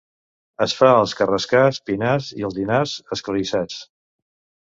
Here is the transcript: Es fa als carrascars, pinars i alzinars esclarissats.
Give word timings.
Es 0.65 0.71
fa 0.77 0.87
als 1.01 1.11
carrascars, 1.19 1.79
pinars 1.89 2.31
i 2.39 2.47
alzinars 2.49 2.95
esclarissats. 3.17 3.77